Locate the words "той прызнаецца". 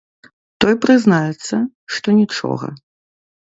0.63-1.55